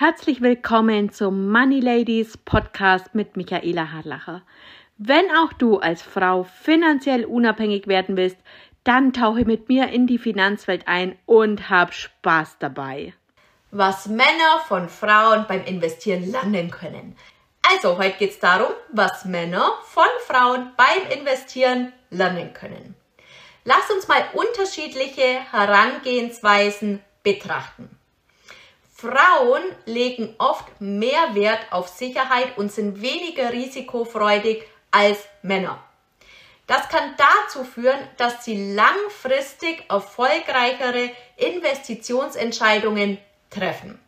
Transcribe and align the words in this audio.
Herzlich 0.00 0.40
willkommen 0.40 1.10
zum 1.10 1.50
Money 1.50 1.80
Ladies 1.80 2.36
Podcast 2.36 3.16
mit 3.16 3.36
Michaela 3.36 3.90
Harlacher. 3.90 4.42
Wenn 4.96 5.24
auch 5.32 5.52
du 5.52 5.78
als 5.80 6.02
Frau 6.02 6.44
finanziell 6.44 7.24
unabhängig 7.24 7.88
werden 7.88 8.16
willst, 8.16 8.36
dann 8.84 9.12
tauche 9.12 9.44
mit 9.44 9.68
mir 9.68 9.88
in 9.88 10.06
die 10.06 10.18
Finanzwelt 10.18 10.86
ein 10.86 11.18
und 11.26 11.68
hab 11.68 11.92
Spaß 11.92 12.58
dabei. 12.60 13.12
Was 13.72 14.06
Männer 14.06 14.60
von 14.68 14.88
Frauen 14.88 15.46
beim 15.48 15.64
Investieren 15.64 16.30
lernen 16.30 16.70
können. 16.70 17.16
Also, 17.68 17.98
heute 17.98 18.18
geht 18.18 18.30
es 18.30 18.38
darum, 18.38 18.70
was 18.92 19.24
Männer 19.24 19.68
von 19.82 20.06
Frauen 20.28 20.70
beim 20.76 21.18
Investieren 21.18 21.92
lernen 22.10 22.52
können. 22.52 22.94
Lass 23.64 23.90
uns 23.90 24.06
mal 24.06 24.22
unterschiedliche 24.32 25.40
Herangehensweisen 25.50 27.00
betrachten. 27.24 27.97
Frauen 29.00 29.62
legen 29.84 30.34
oft 30.38 30.80
mehr 30.80 31.36
Wert 31.36 31.60
auf 31.70 31.86
Sicherheit 31.86 32.58
und 32.58 32.72
sind 32.72 33.00
weniger 33.00 33.52
risikofreudig 33.52 34.64
als 34.90 35.18
Männer. 35.42 35.80
Das 36.66 36.88
kann 36.88 37.14
dazu 37.16 37.62
führen, 37.62 38.00
dass 38.16 38.44
sie 38.44 38.74
langfristig 38.74 39.84
erfolgreichere 39.88 41.12
Investitionsentscheidungen 41.36 43.18
treffen. 43.50 44.00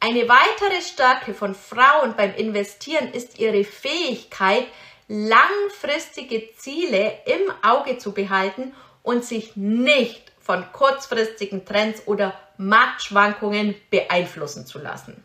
Eine 0.00 0.26
weitere 0.30 0.80
Stärke 0.80 1.34
von 1.34 1.54
Frauen 1.54 2.16
beim 2.16 2.34
Investieren 2.36 3.12
ist 3.12 3.38
ihre 3.38 3.64
Fähigkeit, 3.64 4.66
langfristige 5.08 6.54
Ziele 6.56 7.18
im 7.26 7.52
Auge 7.62 7.98
zu 7.98 8.12
behalten 8.12 8.74
und 9.02 9.26
sich 9.26 9.56
nicht 9.56 10.32
von 10.50 10.72
kurzfristigen 10.72 11.64
Trends 11.64 12.02
oder 12.06 12.34
Marktschwankungen 12.56 13.76
beeinflussen 13.88 14.66
zu 14.66 14.80
lassen. 14.80 15.24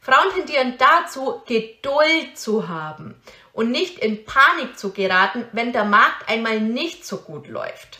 Frauen 0.00 0.32
tendieren 0.32 0.78
dazu, 0.78 1.42
Geduld 1.44 2.38
zu 2.38 2.66
haben 2.66 3.20
und 3.52 3.70
nicht 3.70 3.98
in 3.98 4.24
Panik 4.24 4.78
zu 4.78 4.94
geraten, 4.94 5.44
wenn 5.52 5.74
der 5.74 5.84
Markt 5.84 6.30
einmal 6.30 6.60
nicht 6.60 7.04
so 7.04 7.18
gut 7.18 7.46
läuft. 7.46 7.98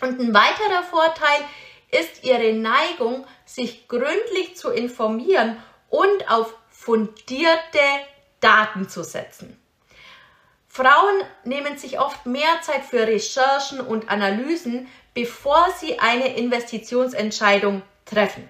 Und 0.00 0.18
ein 0.18 0.34
weiterer 0.34 0.82
Vorteil 0.82 1.44
ist 1.92 2.24
ihre 2.24 2.52
Neigung, 2.52 3.24
sich 3.44 3.86
gründlich 3.86 4.56
zu 4.56 4.70
informieren 4.70 5.62
und 5.90 6.28
auf 6.28 6.52
fundierte 6.70 7.78
Daten 8.40 8.88
zu 8.88 9.04
setzen. 9.04 9.60
Frauen 10.72 11.24
nehmen 11.42 11.76
sich 11.78 11.98
oft 11.98 12.26
mehr 12.26 12.62
Zeit 12.62 12.84
für 12.84 13.04
Recherchen 13.06 13.80
und 13.80 14.08
Analysen, 14.08 14.88
bevor 15.14 15.66
sie 15.78 15.98
eine 15.98 16.36
Investitionsentscheidung 16.36 17.82
treffen. 18.04 18.48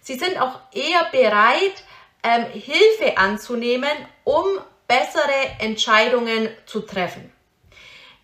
Sie 0.00 0.14
sind 0.14 0.40
auch 0.40 0.60
eher 0.72 1.04
bereit, 1.12 1.84
ähm, 2.22 2.46
Hilfe 2.52 3.16
anzunehmen, 3.16 3.90
um 4.24 4.44
bessere 4.86 5.58
Entscheidungen 5.60 6.48
zu 6.66 6.80
treffen. 6.80 7.32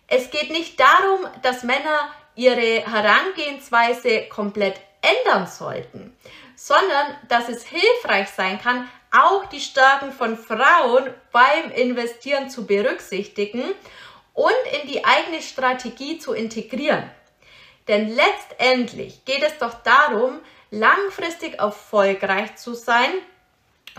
Es 0.07 0.29
geht 0.29 0.51
nicht 0.51 0.79
darum, 0.79 1.27
dass 1.41 1.63
Männer 1.63 2.09
ihre 2.35 2.85
Herangehensweise 2.85 4.23
komplett 4.29 4.79
ändern 5.01 5.47
sollten, 5.47 6.15
sondern 6.55 7.17
dass 7.27 7.49
es 7.49 7.65
hilfreich 7.65 8.29
sein 8.29 8.59
kann, 8.59 8.89
auch 9.11 9.45
die 9.45 9.61
Stärken 9.61 10.11
von 10.11 10.37
Frauen 10.37 11.13
beim 11.31 11.71
Investieren 11.71 12.49
zu 12.49 12.65
berücksichtigen 12.65 13.63
und 14.33 14.81
in 14.81 14.87
die 14.87 15.05
eigene 15.05 15.41
Strategie 15.41 16.19
zu 16.19 16.33
integrieren. 16.33 17.09
Denn 17.87 18.09
letztendlich 18.09 19.23
geht 19.25 19.43
es 19.43 19.57
doch 19.57 19.75
darum, 19.83 20.39
langfristig 20.71 21.59
erfolgreich 21.59 22.55
zu 22.55 22.73
sein 22.73 23.11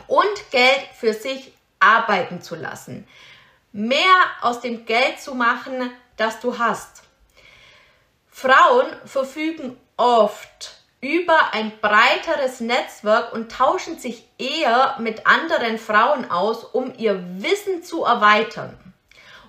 und 0.09 0.51
Geld 0.51 0.89
für 0.95 1.13
sich 1.13 1.53
arbeiten 1.79 2.43
zu 2.43 2.55
lassen. 2.57 3.07
Mehr 3.73 4.17
aus 4.41 4.61
dem 4.61 4.87
Geld 4.87 5.21
zu 5.21 5.35
machen, 5.35 5.91
das 6.17 6.41
du 6.41 6.59
hast. 6.59 7.03
Frauen 8.31 8.87
verfügen 9.05 9.77
oft 9.97 10.77
über 11.01 11.53
ein 11.53 11.73
breiteres 11.81 12.61
Netzwerk 12.61 13.33
und 13.33 13.53
tauschen 13.53 13.99
sich 13.99 14.27
eher 14.39 14.97
mit 14.99 15.27
anderen 15.27 15.79
Frauen 15.79 16.31
aus, 16.31 16.65
um 16.65 16.93
ihr 16.99 17.23
Wissen 17.39 17.83
zu 17.83 18.05
erweitern. 18.05 18.77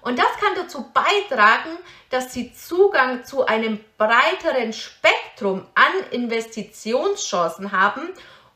Und 0.01 0.19
das 0.19 0.31
kann 0.39 0.55
dazu 0.55 0.91
beitragen, 0.93 1.77
dass 2.09 2.33
sie 2.33 2.53
Zugang 2.53 3.25
zu 3.25 3.45
einem 3.45 3.79
breiteren 3.97 4.73
Spektrum 4.73 5.65
an 5.75 6.11
Investitionschancen 6.11 7.71
haben 7.71 8.09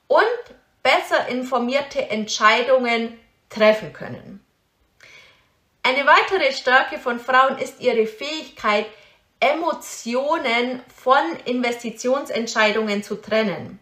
und 0.07 0.23
besser 0.83 1.27
informierte 1.27 2.09
Entscheidungen 2.09 3.19
treffen 3.49 3.93
können. 3.93 4.45
Eine 5.83 6.05
weitere 6.05 6.53
Stärke 6.53 6.99
von 6.99 7.19
Frauen 7.19 7.57
ist 7.57 7.79
ihre 7.81 8.05
Fähigkeit, 8.05 8.85
Emotionen 9.39 10.83
von 10.95 11.23
Investitionsentscheidungen 11.45 13.01
zu 13.01 13.15
trennen. 13.15 13.79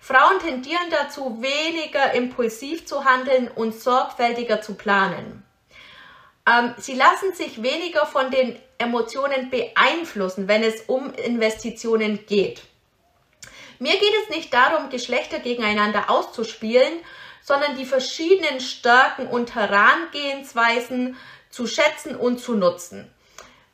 Frauen 0.00 0.38
tendieren 0.40 0.90
dazu, 0.90 1.40
weniger 1.40 2.12
impulsiv 2.12 2.86
zu 2.86 3.04
handeln 3.04 3.48
und 3.48 3.74
sorgfältiger 3.74 4.60
zu 4.60 4.74
planen. 4.74 5.42
Ähm, 6.50 6.74
sie 6.78 6.94
lassen 6.94 7.32
sich 7.34 7.62
weniger 7.62 8.06
von 8.06 8.30
den 8.30 8.58
Emotionen 8.78 9.50
beeinflussen, 9.50 10.48
wenn 10.48 10.62
es 10.62 10.82
um 10.86 11.12
Investitionen 11.14 12.24
geht. 12.26 12.62
Mir 13.78 13.92
geht 13.92 14.12
es 14.22 14.34
nicht 14.34 14.52
darum, 14.52 14.90
Geschlechter 14.90 15.38
gegeneinander 15.38 16.10
auszuspielen, 16.10 16.92
sondern 17.42 17.76
die 17.76 17.86
verschiedenen 17.86 18.60
Stärken 18.60 19.26
und 19.26 19.54
Herangehensweisen 19.54 21.16
zu 21.50 21.66
schätzen 21.66 22.14
und 22.16 22.38
zu 22.40 22.54
nutzen. 22.54 23.10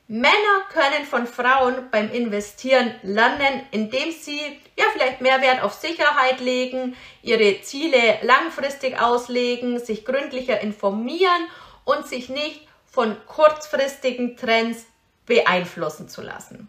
Männer 0.08 0.62
können 0.72 1.04
von 1.04 1.26
Frauen 1.26 1.90
beim 1.90 2.12
Investieren 2.12 2.94
lernen, 3.02 3.66
indem 3.72 4.12
sie 4.12 4.40
ja 4.78 4.84
vielleicht 4.92 5.20
mehr 5.20 5.40
Wert 5.42 5.62
auf 5.62 5.74
Sicherheit 5.74 6.38
legen, 6.38 6.96
ihre 7.22 7.60
Ziele 7.62 8.18
langfristig 8.22 9.00
auslegen, 9.00 9.80
sich 9.80 10.04
gründlicher 10.04 10.60
informieren 10.60 11.48
und 11.86 12.06
sich 12.06 12.28
nicht 12.28 12.68
von 12.84 13.16
kurzfristigen 13.26 14.36
Trends 14.36 14.84
beeinflussen 15.24 16.10
zu 16.10 16.20
lassen. 16.20 16.68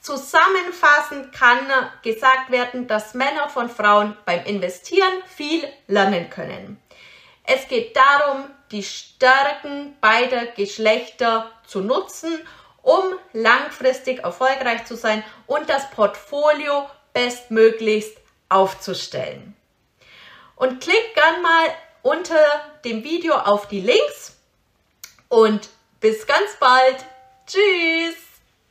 Zusammenfassend 0.00 1.32
kann 1.32 1.60
gesagt 2.02 2.50
werden, 2.50 2.88
dass 2.88 3.14
Männer 3.14 3.48
von 3.48 3.70
Frauen 3.70 4.16
beim 4.26 4.44
Investieren 4.44 5.22
viel 5.26 5.62
lernen 5.86 6.28
können. 6.28 6.82
Es 7.44 7.68
geht 7.68 7.96
darum, 7.96 8.44
die 8.72 8.82
Stärken 8.82 9.96
beider 10.00 10.46
Geschlechter 10.46 11.50
zu 11.66 11.80
nutzen, 11.80 12.40
um 12.82 13.02
langfristig 13.32 14.24
erfolgreich 14.24 14.84
zu 14.86 14.96
sein 14.96 15.22
und 15.46 15.68
das 15.68 15.88
Portfolio 15.90 16.88
bestmöglichst 17.12 18.16
aufzustellen. 18.48 19.56
Und 20.56 20.80
klick 20.80 21.14
gern 21.14 21.42
mal 21.42 21.74
unter 22.02 22.44
dem 22.84 23.04
Video 23.04 23.34
auf 23.34 23.68
die 23.68 23.80
Links 23.80 24.36
und 25.28 25.68
bis 26.00 26.26
ganz 26.26 26.56
bald. 26.58 27.04
Tschüss! 27.46 28.31